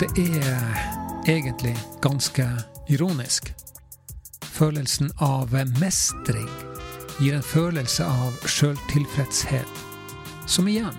[0.00, 0.78] Det er
[1.26, 2.44] egentlig ganske
[2.88, 3.54] ironisk.
[4.44, 5.50] Følelsen av
[5.80, 6.46] mestring
[7.18, 9.82] gir en følelse av sjøltilfredshet,
[10.46, 10.94] som igjen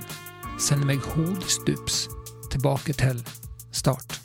[0.59, 2.09] sender meg hodestups
[2.51, 3.23] tilbake til
[3.71, 4.19] start.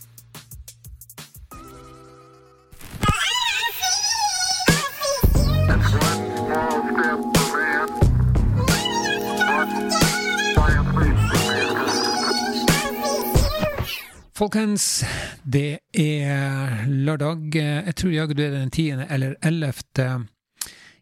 [14.35, 15.05] Folkens,
[15.47, 17.55] det er lørdag.
[17.55, 19.05] Jeg tror jaggu det er den 10.
[19.15, 20.25] eller 11.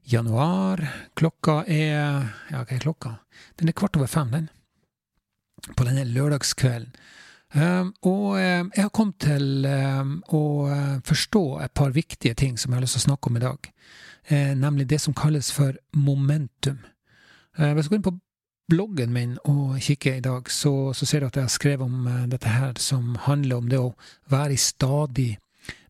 [0.04, 0.82] januar.
[1.16, 3.14] Klokka er Ja, hva er klokka?
[3.56, 4.50] Den er kvart over fem, den.
[5.72, 6.92] På denne lørdagskvelden.
[7.54, 12.60] Um, og um, jeg har kommet til um, å uh, forstå et par viktige ting
[12.60, 13.72] som jeg har lyst til å snakke om i dag.
[14.28, 16.84] Eh, nemlig det som kalles for momentum.
[17.58, 18.18] Eh, hvis du går inn på
[18.70, 22.06] bloggen min og kikker i dag, så, så ser du at jeg har skrevet om
[22.08, 23.92] eh, dette her som handler om det å
[24.32, 25.30] være i stadig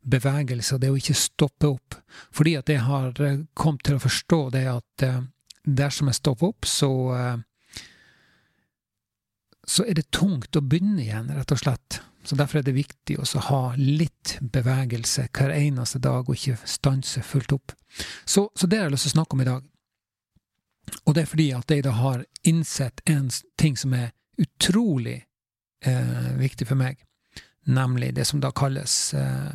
[0.02, 1.98] bevegelse, det å ikke stoppe opp.
[2.34, 5.22] Fordi at jeg har eh, kommet til å forstå det at eh,
[5.62, 6.92] dersom jeg stopper opp, så
[9.62, 12.00] så er det tungt å begynne igjen, rett og slett.
[12.26, 17.22] Så derfor er det viktig å ha litt bevegelse hver eneste dag, og ikke stanse
[17.26, 17.74] fullt opp.
[18.24, 19.68] Så, så det har jeg lyst til å snakke om i dag.
[21.04, 25.22] Og det er fordi at jeg da har innsett en ting som er utrolig
[25.86, 27.00] eh, viktig for meg,
[27.66, 29.52] nemlig det som da kalles eh,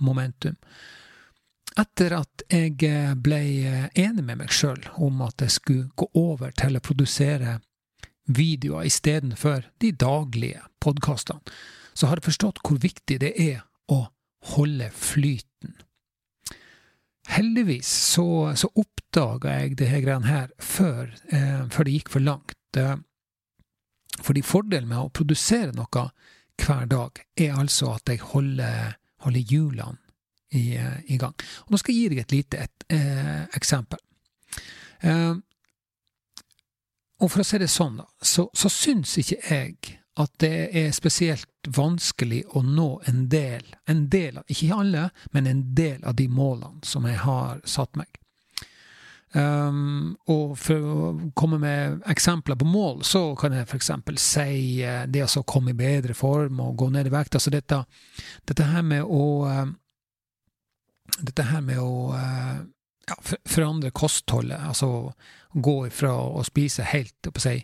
[0.00, 0.56] momentum.
[1.78, 6.08] Etter at jeg eh, ble eh, enig med meg sjøl om at jeg skulle gå
[6.18, 7.58] over til å produsere
[8.28, 11.40] videoer istedenfor de daglige podkastene,
[11.94, 14.04] så har jeg forstått hvor viktig det er å
[14.54, 15.47] holde flyten.
[17.28, 22.24] Heldigvis så, så oppdaga jeg det her greiene her før, eh, før det gikk for
[22.24, 22.56] langt.
[22.76, 22.96] Eh,
[24.24, 26.08] fordi fordelen med å produsere noe
[26.58, 29.98] hver dag er altså at jeg holder, holder hjulene
[30.50, 31.34] i, eh, i gang.
[31.66, 34.00] Og nå skal jeg gi deg et lite et, eh, eksempel.
[35.02, 35.34] Eh,
[37.20, 40.90] og for å si det sånn, da, så, så syns ikke jeg at det er
[40.94, 46.28] spesielt vanskelig å nå en del, en del ikke alle, men en del av de
[46.28, 48.08] målene som jeg har satt meg.
[49.36, 53.90] Um, og for å komme med eksempler på mål, så kan jeg f.eks.
[54.24, 57.36] si eh, det å komme i bedre form og gå ned i vekt.
[57.36, 57.82] Altså dette,
[58.48, 59.68] dette her med å eh,
[61.18, 62.58] Dette her med å eh,
[63.08, 63.14] ja,
[63.48, 65.10] forandre kostholdet, altså
[65.56, 67.54] gå ifra å spise helt, på si,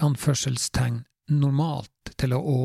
[0.00, 1.00] anførselstegn,
[1.34, 2.60] normalt til å, å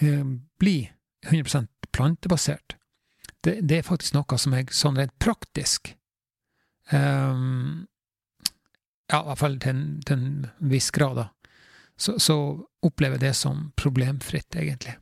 [0.00, 0.24] eh,
[0.58, 0.92] bli
[1.26, 2.76] 100 plantebasert.
[3.40, 5.92] Det, det er faktisk noe som jeg sånn rent praktisk
[6.90, 7.86] um,
[9.06, 11.26] Ja, i hvert fall til en, til en viss grad, da.
[11.96, 12.36] Så, så
[12.84, 14.96] opplever jeg det som problemfritt, egentlig.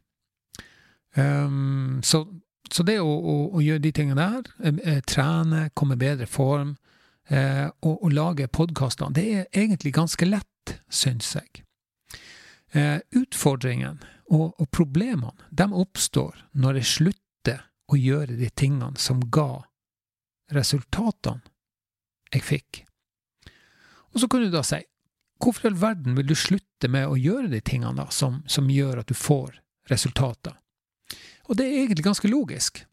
[1.16, 2.26] Um, så,
[2.70, 6.76] så det å, å, å gjøre de tingene der, trene, komme i bedre form,
[7.28, 11.64] eh, og, og lage podkaster, det er egentlig ganske lett, syns jeg.
[12.74, 19.20] Eh, utfordringene og, og problemene de oppstår når jeg slutter å gjøre de tingene som
[19.32, 19.64] ga
[20.54, 21.42] resultatene
[22.34, 22.80] jeg fikk.
[24.14, 24.80] Og så kan du da si,
[25.42, 28.70] hvorfor i all verden vil du slutte med å gjøre de tingene da, som, som
[28.70, 29.58] gjør at du får
[29.90, 30.56] resultater?
[31.50, 32.84] Og det er egentlig ganske logisk.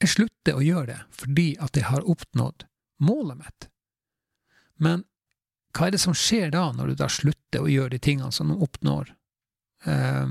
[0.00, 2.66] Jeg slutter å gjøre det fordi at jeg har oppnådd
[3.04, 3.68] målet mitt.
[4.80, 5.04] Men
[5.76, 8.50] hva er det som skjer da, når du da slutter å gjøre de tingene som
[8.50, 9.12] du oppnår
[9.86, 10.26] eh,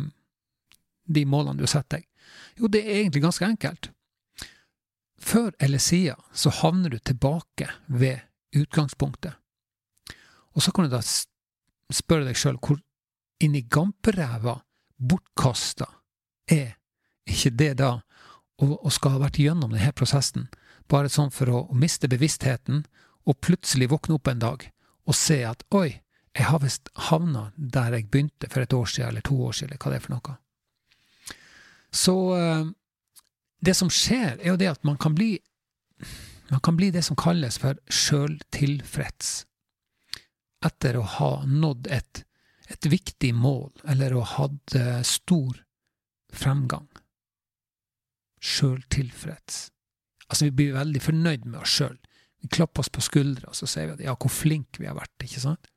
[1.10, 2.06] de målene du har satt deg?
[2.60, 3.92] Jo, det er egentlig ganske enkelt.
[5.20, 8.22] Før eller siden så havner du tilbake ved
[8.56, 9.34] utgangspunktet.
[10.56, 12.80] Og så kan du da spørre deg sjøl hvor
[13.44, 14.58] inn i gamperæva
[15.00, 15.88] bortkasta
[16.52, 16.76] er
[17.30, 17.92] ikke det da
[18.60, 20.50] og, skal ha vært gjennom denne prosessen,
[20.92, 22.84] bare sånn for å miste bevisstheten
[23.30, 24.66] og plutselig våkne opp en dag
[25.08, 26.02] og se at oi,
[26.40, 29.74] jeg har visst havna der jeg begynte for et år siden, eller to år siden,
[29.74, 30.36] eller hva det er for noe.
[31.92, 32.66] Så eh,
[33.66, 35.34] det som skjer, er jo det at man kan bli
[36.50, 39.44] man kan bli det som kalles for sjøltilfreds.
[40.66, 42.24] Etter å ha nådd et,
[42.74, 45.60] et viktig mål, eller å ha hatt eh, stor
[46.34, 46.88] fremgang.
[48.42, 49.68] Sjøltilfreds.
[50.30, 52.00] Altså, vi blir veldig fornøyd med oss sjøl.
[52.42, 54.98] Vi klapper oss på skuldra, og så sier vi at ja, hvor flinke vi har
[54.98, 55.70] vært, ikke sant?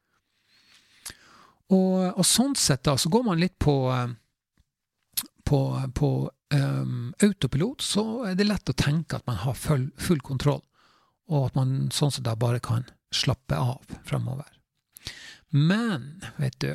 [1.72, 4.10] Og, og sånn sett, da, så går man litt på eh,
[5.52, 10.22] på, på um, autopilot, så er det lett å tenke at man har full, full
[10.24, 10.62] kontroll,
[11.28, 14.48] og at man sånn sett da bare kan slappe av fremover.
[15.52, 16.70] Men, vet du,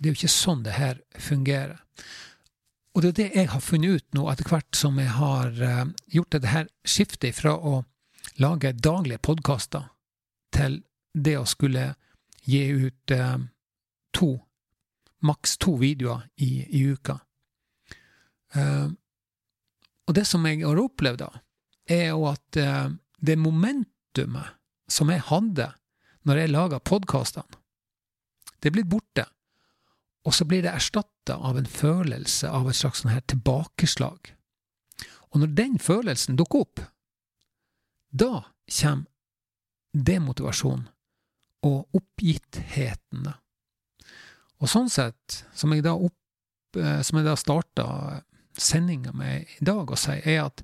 [0.00, 1.78] det er jo ikke sånn det her fungerer.
[2.94, 5.84] og det er det jeg har funnet ut nå, etter hvert som jeg har uh,
[6.10, 7.84] gjort det her skiftet fra å
[8.40, 9.90] lage daglige podkaster
[10.52, 10.82] til
[11.12, 11.92] det å skulle
[12.48, 13.38] gi ut eh,
[14.14, 14.36] to,
[15.22, 17.18] maks to videoer i, i uka.
[18.54, 18.88] Eh,
[20.06, 21.30] og det som jeg har opplevd, da,
[21.88, 22.90] er jo at eh,
[23.22, 24.58] det momentumet
[24.90, 25.70] som jeg hadde
[26.28, 27.60] når jeg laga podkastene,
[28.62, 29.24] det er blitt borte.
[30.22, 34.30] Og så blir det erstatta av en følelse av et slags sånn her tilbakeslag.
[35.32, 36.82] Og når den følelsen dukker opp,
[38.12, 39.08] da kommer
[39.92, 40.86] demotivasjonen
[41.66, 43.26] og oppgittheten.
[44.62, 47.86] Og sånn sett, som jeg da, opp, eh, som da starta
[48.58, 50.62] sendinga med i dag å si, er at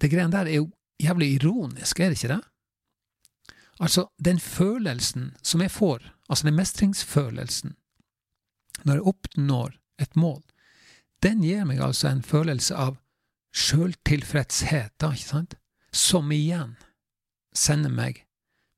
[0.00, 0.70] det greiene der er jo
[1.02, 2.42] jævlig ironisk, er det ikke det?
[3.76, 7.76] Altså, den følelsen som jeg får, altså den mestringsfølelsen,
[8.84, 10.40] når jeg oppnår et mål,
[11.24, 12.96] den gir meg altså en følelse av
[13.56, 15.56] sjøltilfredshet, da, ikke sant,
[15.92, 16.76] som igjen
[17.56, 18.24] sender meg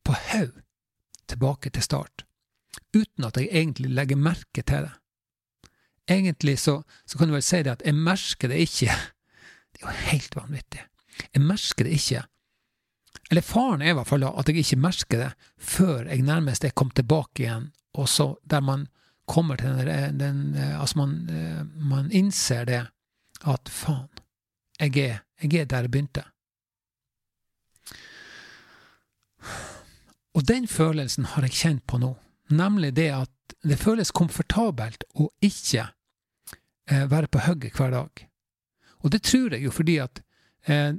[0.06, 0.58] på haug
[1.30, 2.27] tilbake til start,
[2.94, 4.94] uten at jeg egentlig legger merke til det.
[6.08, 8.94] Egentlig så, så kan du vel si det at jeg merker det ikke.
[9.72, 10.84] Det er jo helt vanvittig.
[11.34, 12.22] Jeg merker det ikke.
[13.30, 16.64] Eller faren er i hvert fall da at jeg ikke merker det før jeg nærmest
[16.64, 18.86] er kommet tilbake igjen, og så der man
[19.28, 21.28] kommer til den, den Altså, man,
[21.76, 22.86] man innser det
[23.44, 24.08] at faen,
[24.80, 26.24] jeg er, jeg er der jeg begynte.
[30.34, 32.14] Og den følelsen har jeg kjent på nå,
[32.50, 35.88] nemlig det at det føles komfortabelt å ikke
[36.90, 38.24] eh, være på hugget hver dag.
[39.04, 40.22] Og det tror jeg jo fordi at
[40.66, 40.94] eh,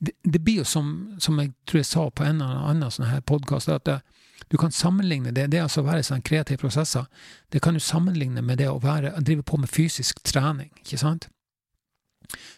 [0.00, 3.10] det, det, blir jo som, som jeg tror jeg sa på en eller annen sånn
[3.10, 3.98] her podkast, at det,
[4.50, 7.04] du kan sammenligne det, det altså å være i sånne kreative prosesser,
[7.52, 11.28] det kan du sammenligne med det å være, drive på med fysisk trening, ikke sant?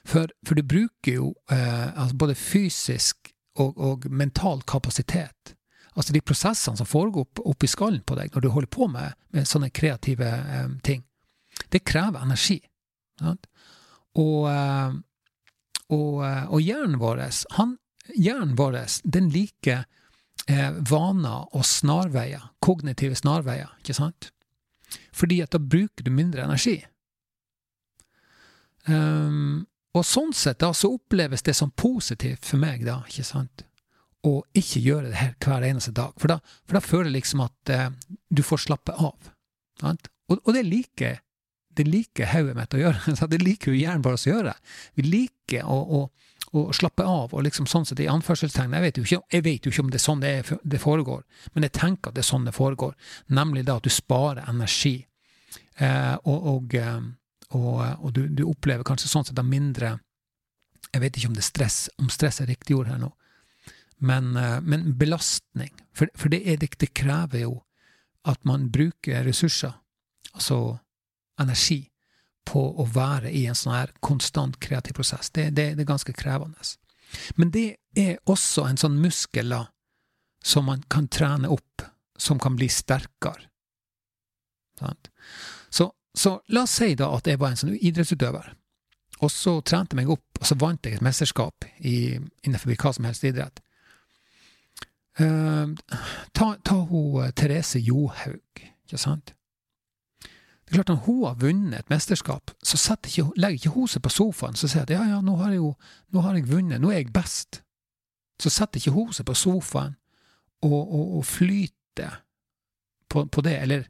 [0.05, 5.55] For, for du bruker jo eh, altså både fysisk og, og, mental kapasitet.
[5.93, 9.17] Altså de prosessene som foregår opp, oppi skallen på deg når du holder på med,
[9.37, 11.03] med sånne kreative eh, ting,
[11.69, 12.59] det krever energi.
[13.21, 13.49] Sant?
[14.19, 14.95] Og, eh,
[15.93, 17.25] og, eh, og hjernen vår,
[17.59, 17.77] han,
[18.17, 19.85] hjernen vår, den liker
[20.49, 24.33] eh, vaner og snarveier, kognitive snarveier, ikke sant?
[25.17, 26.79] Fordi at da bruker du mindre energi.
[28.89, 29.63] Um,
[29.95, 33.65] og sånn sett da, så oppleves det som positivt for meg, da, ikke sant,
[34.27, 36.15] å ikke gjøre det her hver eneste dag.
[36.21, 37.89] For da, for da føler jeg liksom at eh,
[38.31, 39.31] du får slappe av.
[39.83, 41.21] Og, og det liker
[41.73, 43.15] det liker hodet mitt å gjøre.
[43.33, 44.53] Det liker jo hjernen vår å gjøre.
[44.99, 46.01] Vi liker å, å,
[46.53, 49.67] å, slappe av, og liksom sånn sett i anførselstegn jeg vet, jo ikke, jeg vet
[49.67, 51.23] jo ikke om det er sånn det, er, det, foregår,
[51.55, 52.93] men jeg tenker at det er sånn det foregår.
[53.33, 54.99] Nemlig da at du sparer energi.
[55.81, 57.01] Eh, og, og eh,
[57.53, 59.99] og, du, du, opplever kanskje sånn sett mindre
[60.87, 63.11] Jeg vet ikke om det er stress, om stress er riktig ord her nå,
[64.03, 65.71] men, eh, men belastning.
[65.95, 67.63] For, for det, er, det, krever jo
[68.27, 69.73] at man bruker ressurser,
[70.35, 70.79] altså
[71.41, 71.89] energi,
[72.45, 75.31] på å være i en sånn her konstant kreativ prosess.
[75.31, 76.59] Det, det, det er ganske krevende.
[77.39, 77.67] Men det
[77.99, 79.55] er også en sånn muskel
[80.43, 81.87] som man kan trene opp,
[82.19, 83.47] som kan bli sterkere.
[85.71, 88.51] Så, Så la oss si da at jeg var en sånn idrettsutøver,
[89.23, 92.93] og så trente jeg meg opp, og så vant jeg et mesterskap i, innenfor hva
[92.93, 93.62] som helst idrett.
[95.21, 95.75] Uh,
[96.33, 99.35] ta, ta hun eh, Therese Johaug, ikke sant?
[100.23, 104.03] Det er klart Når hun har vunnet et mesterskap, så ikke, legger ikke hun seg
[104.03, 105.75] på sofaen og sier at ja, ja, nå har, jeg jo,
[106.17, 107.61] nå har jeg vunnet, nå er jeg best.
[108.41, 109.99] Så setter ikke hun seg på sofaen
[110.65, 112.23] og, og, og flyter
[113.13, 113.85] på, på det, eller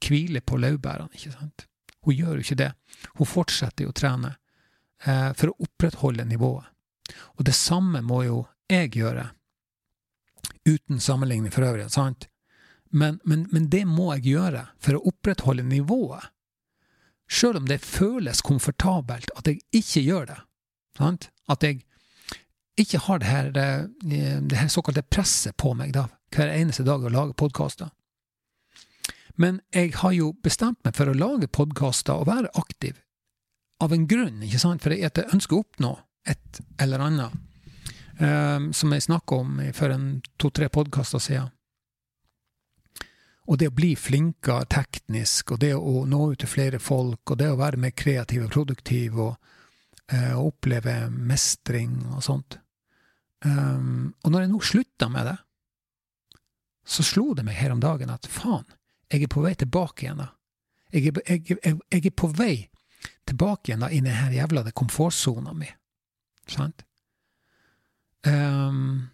[0.00, 1.66] hviler på laurbærene, ikke sant.
[2.04, 2.70] Hun gjør jo ikke det.
[3.18, 4.32] Hun fortsetter jo å trene
[5.04, 6.70] eh, for å opprettholde nivået.
[7.36, 9.26] Og det samme må jo jeg gjøre,
[10.68, 12.28] uten sammenligning for øvrig, sant?
[12.94, 16.30] Men, men, men det må jeg gjøre for å opprettholde nivået.
[17.26, 20.38] Sjøl om det føles komfortabelt at jeg ikke gjør det.
[20.98, 21.30] Sant?
[21.50, 21.82] At jeg
[22.78, 23.66] ikke har det her, det,
[24.50, 27.90] det her såkalte presset på meg da, hver eneste dag å lage podkaster.
[29.40, 33.00] Men jeg har jo bestemt meg for å lage podkaster og være aktiv
[33.82, 35.96] av en grunn, ikke sant, for jeg ønsker å oppnå
[36.30, 37.34] et eller annet,
[38.14, 41.48] som jeg snakka om for en to-tre podkaster siden.
[43.44, 47.40] Og det å bli flinkere teknisk, og det å nå ut til flere folk, og
[47.40, 49.34] det å være mer kreativ og produktiv, og
[50.12, 52.58] uh, oppleve mestring og sånt.
[53.44, 55.36] Um, og når jeg nå slutta med det,
[56.84, 58.64] så slo det meg her om dagen at faen,
[59.12, 60.24] jeg er på vei tilbake igjen.
[60.24, 60.30] da.
[60.94, 62.54] Jeg er, jeg, jeg, jeg er på vei
[63.28, 65.68] tilbake igjen da, i den jævla komfortsona mi.
[66.48, 66.84] Sant?
[68.24, 69.10] Um,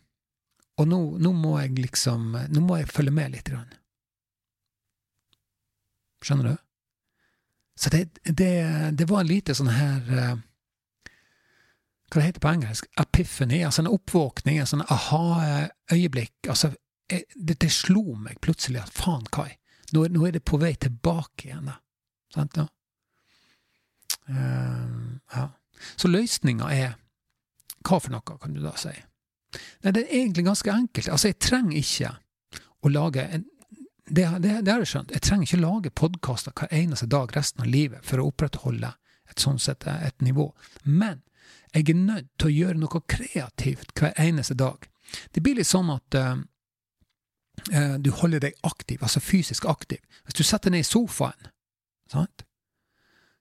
[0.79, 3.49] og nå, nå må jeg liksom Nå må jeg følge med litt.
[3.51, 3.73] Grann.
[6.25, 6.61] Skjønner du?
[7.81, 8.53] Så det, det,
[8.93, 10.35] det var en lite sånn her uh,
[12.11, 12.91] Hva det heter på engelsk?
[13.01, 13.63] Epiphany.
[13.65, 16.51] Altså en oppvåkning, en sånn aha-øyeblikk.
[16.53, 16.75] Altså,
[17.11, 19.55] det, det, slo meg plutselig at faen, Kai,
[19.95, 21.79] nå, nå, er det på vei tilbake igjen, da.
[22.35, 22.61] Sant?
[22.61, 22.69] Ja.
[24.31, 25.47] Uh, ja.
[25.97, 26.99] Så løsninga er
[27.87, 28.93] Hva for noe, kan du da si?
[29.83, 31.09] Nei, det er egentlig ganske enkelt.
[31.09, 32.13] Altså, jeg trenger ikke
[32.81, 33.49] å lage en
[34.11, 35.13] det, det, det har jeg skjønt.
[35.15, 38.91] Jeg trenger ikke lage podkaster hver eneste dag resten av livet for å opprettholde
[39.31, 40.49] et sånn sett et nivå.
[40.83, 41.21] Men
[41.71, 44.89] jeg er nødt til å gjøre noe kreativt hver eneste dag.
[45.31, 46.43] Det blir litt sånn at uh,
[48.03, 50.03] du holder deg aktiv, altså fysisk aktiv.
[50.27, 51.53] Hvis du setter ned i sofaen,
[52.11, 52.43] sant?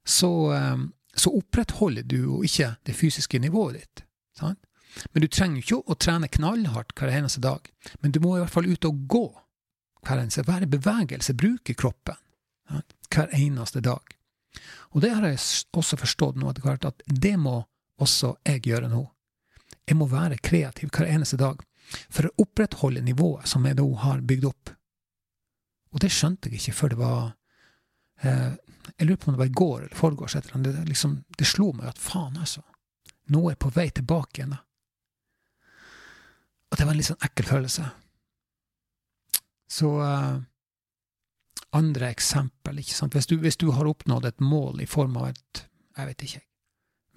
[0.06, 0.78] Så, uh,
[1.18, 4.06] så opprettholder du jo ikke det fysiske nivået ditt.
[4.40, 4.60] Sant?
[5.14, 7.68] Men du trenger ikke å trene knallhardt hver eneste dag.
[8.02, 9.26] Men du må i hvert fall ut og gå
[10.08, 12.18] hver eneste Være i bevegelse, bruke kroppen
[12.70, 12.96] sant?
[13.12, 14.16] hver eneste dag.
[14.96, 15.40] Og det har jeg
[15.78, 17.62] også forstått nå etter hvert, at det må
[18.02, 19.04] også jeg gjøre nå.
[19.90, 21.62] Jeg må være kreativ hver eneste dag
[22.14, 24.74] for å opprettholde nivået som jeg nå har bygd opp.
[25.94, 27.22] Og det skjønte jeg ikke før det var
[28.22, 28.52] eh,
[29.00, 30.36] Jeg lurer på om det var i går eller foregårs.
[30.38, 32.62] Det, liksom, det slo meg at faen, altså.
[33.30, 34.58] Nå er jeg på vei tilbake igjen.
[36.70, 37.88] Og det var en litt sånn ekkel følelse.
[39.70, 40.38] Så uh,
[41.78, 43.16] andre eksempel, ikke sant.
[43.18, 45.66] Hvis du, hvis du, har oppnådd et mål i form av et,
[45.98, 46.46] jeg vet ikke,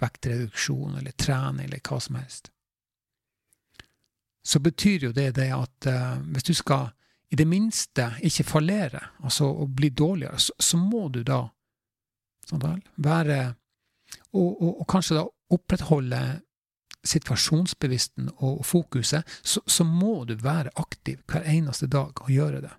[0.03, 2.49] vektreduksjon eller trening eller hva som helst,
[4.43, 6.91] så betyr jo det det at uh, hvis du skal
[7.33, 11.47] i det minste ikke fallere, altså å bli dårligere, så, så må du da
[12.45, 13.37] sånn vel, være
[14.33, 16.21] og, og, og kanskje da opprettholde
[17.03, 22.71] situasjonsbevissten og fokuset, så, så, må du være aktiv hver eneste dag og gjøre det.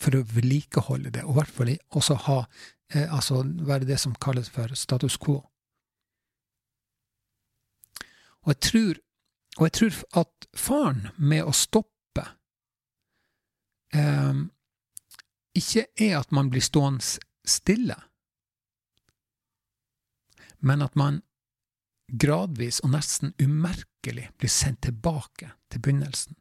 [0.00, 2.38] For å vedlikeholde det, og i hvert fall også ha,
[2.94, 5.42] eh, altså være det som kalles for status quo.
[8.44, 9.02] Og jeg tror,
[9.58, 12.24] og jeg tror at faren med å stoppe
[13.94, 14.42] eh,
[15.54, 17.04] ikke er at man blir stående
[17.44, 17.96] stille,
[20.64, 21.20] men at man
[22.12, 26.36] gradvis og nesten umerkelig blir sendt tilbake til begynnelsen.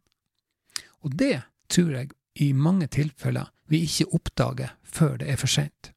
[1.04, 5.92] Og det tror jeg i mange tilfeller vi ikke oppdager før det er for sent.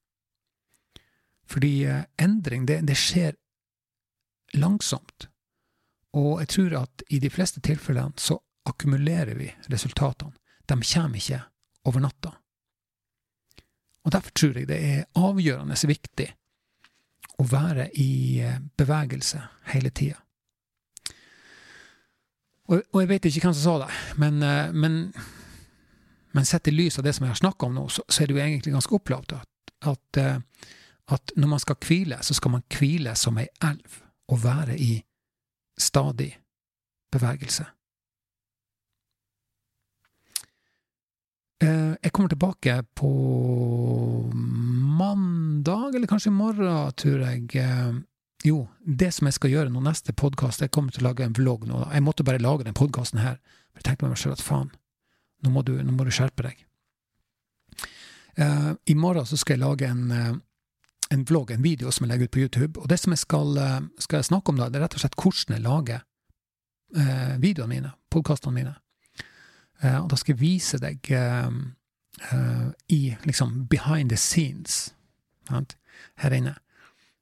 [1.46, 3.36] Fordi eh, endring, det, det, skjer
[4.58, 5.28] langsomt.
[6.16, 10.34] Og jeg tror at i de fleste tilfellene så akkumulerer vi resultatene.
[10.66, 11.42] De kommer ikke
[11.86, 12.32] over natta.
[14.06, 16.28] Og derfor tror jeg det er avgjørende viktig
[17.36, 19.40] å være i eh, bevegelse
[19.72, 20.20] hele tida.
[22.66, 24.96] Og, og, jeg vet ikke hvem som sa det, men, eh, men,
[26.34, 28.30] men sett i lys av det som jeg har snakka om nå, så, så, er
[28.30, 30.72] det jo egentlig ganske opplagt at, at, eh,
[31.14, 34.00] at, når man skal hvile, så skal man hvile som ei elv
[34.32, 34.96] og være i
[35.78, 36.32] stadig
[37.12, 37.68] bevegelse.
[41.62, 43.10] Jeg kommer tilbake på
[44.96, 47.56] mandag, eller kanskje i morgen, tror jeg.
[47.56, 47.92] Eh,
[48.44, 51.36] jo, det som jeg skal gjøre nå neste podkast, jeg kommer til å lage en
[51.36, 51.82] vlogg nå.
[51.92, 53.38] Jeg måtte bare lage den podkasten her.
[53.72, 54.70] For jeg tenkte meg selv at faen,
[55.44, 56.62] nå må, du, nå må du, skjerpe deg.
[58.36, 60.34] Uh, I morgen så skal jeg lage en, uh,
[61.12, 62.80] en vlogg, en video som jeg legger ut på YouTube.
[62.80, 65.04] Og det som jeg skal, uh, skal jeg snakke om da, det er rett og
[65.04, 66.04] slett hvordan jeg lager
[67.42, 68.72] videoene mine, podkastene mine.
[69.82, 74.94] Og da skal jeg vise deg uh, i liksom behind the scenes
[75.48, 75.76] sant?
[76.20, 76.54] her inne.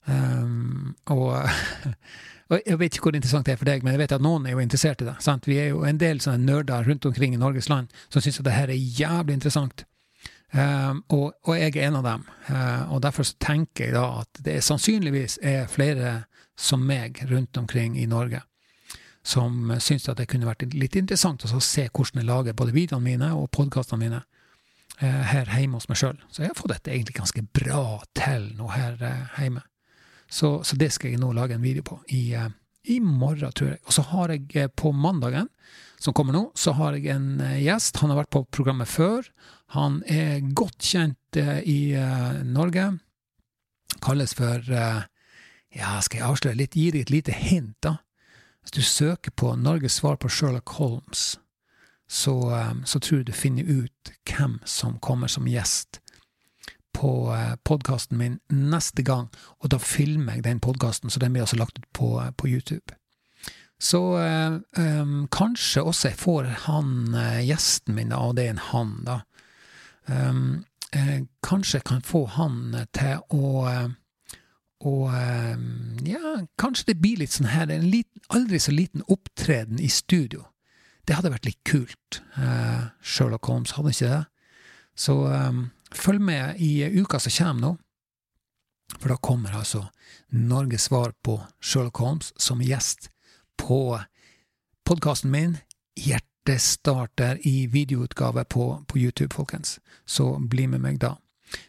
[0.06, 1.49] Um, og,
[2.50, 4.46] og, jeg vet ikke hvor interessant det er for deg, men jeg vet at noen
[4.46, 5.16] er jo interessert i det.
[5.25, 5.49] Sant?
[5.49, 8.49] Vi er jo en del sånne nerder rundt omkring i Norges land som syns at
[8.49, 9.87] det her er jævlig interessant.
[10.54, 12.26] Um, og, og, jeg er en av dem.
[12.46, 16.16] Uh, og derfor tenker jeg da at det sannsynligvis er flere
[16.54, 18.44] som meg rundt omkring i Norge
[19.25, 23.09] som syntes at det kunne vært litt interessant å se hvordan jeg lager både videoene
[23.09, 24.21] mine og podkastene mine.
[25.02, 26.19] Eh, her hjemme hos meg sjøl.
[26.31, 29.64] Så jeg har fått dette egentlig ganske bra til nå her eh, hjemme.
[30.31, 32.52] Så, så, det skal jeg nå lage en video på i, eh,
[32.95, 33.81] i morgen, tror jeg.
[33.88, 35.49] Og så har jeg på mandagen,
[35.99, 37.99] som kommer nå, så har jeg en gjest.
[38.02, 39.26] Han har vært på programmet før.
[39.75, 41.97] Han er godt kjent i
[42.45, 42.90] Norge.
[44.04, 46.76] Kalles for Ja, skal jeg avsløre litt?
[46.76, 47.97] Gi deg et lite hint, da.
[48.64, 51.38] Hvis du søker på Norges svar på Sherlock Holmes,
[52.09, 52.33] så,
[52.71, 56.00] um, så tror jeg du finner ut hvem som kommer som gjest
[56.94, 57.12] på
[57.66, 59.26] podkasten min neste gang,
[59.59, 62.94] og da filmer jeg den podkasten, så den blir altså lagt ut på, på YouTube.
[63.85, 64.54] Så eh,
[65.00, 69.18] um, kanskje også jeg får han eh, gjesten min, og det er en han, da.
[70.06, 73.68] Um, eh, kanskje jeg kan få han til å
[74.85, 75.09] og
[76.05, 80.45] ja, kanskje det blir litt sånn her, en liten, aldri så liten opptreden i studio.
[81.09, 82.21] Det hadde vært litt kult.
[82.37, 84.23] Uh, Sherlock Holmes hadde ikke det.
[84.97, 87.73] Så um, følg med i uka som kommer nå,
[88.99, 89.87] for da kommer altså
[90.37, 93.09] Norges svar på Sherlock Holmes som gjest
[93.59, 93.99] på
[94.85, 95.57] podkasten min,
[95.97, 99.79] Hjertestarter, i videoutgave på, på, YouTube, folkens.
[100.07, 101.14] Så bli med meg da.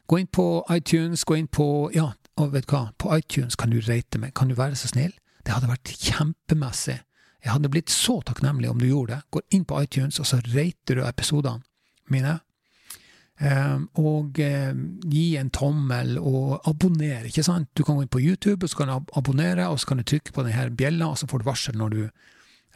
[0.07, 3.71] Gå inn på iTunes, gå inn på Ja, og vet du hva, på iTunes kan
[3.71, 4.33] du rate meg.
[4.35, 5.13] Kan du være så snill?
[5.45, 6.97] Det hadde vært kjempemessig.
[7.45, 9.29] Jeg hadde blitt så takknemlig om du gjorde det.
[9.31, 11.61] Gå inn på iTunes, og så rater du episodene
[12.11, 12.39] mine.
[13.35, 17.69] Um, og um, gi en tommel, og abonner, ikke sant?
[17.75, 19.99] Du kan gå inn på YouTube, og så kan du ab abonnere, og så kan
[19.99, 22.01] du trykke på denne bjella, og så får du varsel når, du,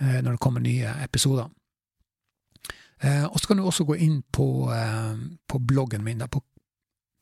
[0.03, 1.49] uh, når det kommer nye episoder.
[2.99, 5.15] Uh, og så kan du også gå inn på, uh,
[5.47, 6.43] på bloggen min, da, på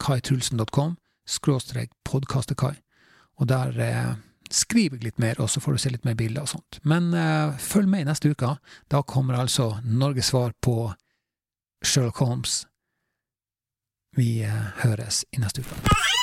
[0.04, 2.74] kaitrulsen.com, skråstrek podkastekai,
[3.38, 3.76] og der
[4.52, 6.80] skriver jeg litt mer, og så får du se litt mer bilder og sånt.
[6.88, 7.12] Men
[7.60, 8.54] følg med neste uke.
[8.88, 10.94] Da kommer altså Norges svar på
[11.84, 12.62] Sherlock Holmes
[14.18, 14.42] vi
[14.82, 16.17] høres i neste uke.